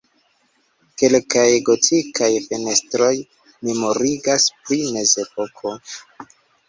Kelkaj 1.01 1.43
gotikaj 1.67 2.31
fenestroj 2.45 3.13
memorigas 3.69 4.51
pri 4.63 4.81
mezepoko. 4.97 5.77